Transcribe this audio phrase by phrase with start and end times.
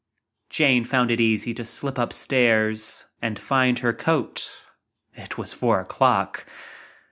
[0.49, 3.95] Jane found it easy to slip up stairs and find her
[5.15, 6.43] It was four o'clock.